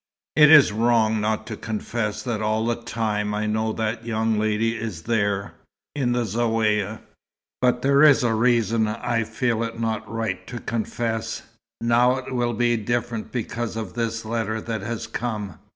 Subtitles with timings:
[0.35, 4.75] "It is wrong not to confess that all the time I know that young lady
[4.75, 5.53] is there
[5.95, 7.01] in the Zaouïa.
[7.61, 11.43] But there is a reason I feel it not right to confess.
[11.81, 15.59] Now it will be different because of this letter that has come.